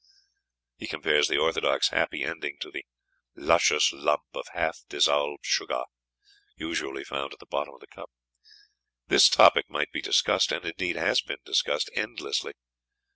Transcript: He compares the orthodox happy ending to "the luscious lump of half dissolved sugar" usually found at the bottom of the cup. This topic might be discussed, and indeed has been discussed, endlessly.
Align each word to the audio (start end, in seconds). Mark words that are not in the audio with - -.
He 0.79 0.87
compares 0.87 1.27
the 1.27 1.37
orthodox 1.37 1.89
happy 1.89 2.23
ending 2.23 2.57
to 2.61 2.71
"the 2.71 2.83
luscious 3.35 3.93
lump 3.93 4.23
of 4.33 4.47
half 4.53 4.79
dissolved 4.89 5.45
sugar" 5.45 5.83
usually 6.55 7.03
found 7.03 7.33
at 7.33 7.39
the 7.39 7.45
bottom 7.45 7.75
of 7.75 7.81
the 7.81 7.85
cup. 7.85 8.09
This 9.05 9.29
topic 9.29 9.69
might 9.69 9.91
be 9.91 10.01
discussed, 10.01 10.51
and 10.51 10.65
indeed 10.65 10.95
has 10.95 11.21
been 11.21 11.37
discussed, 11.45 11.91
endlessly. 11.93 12.53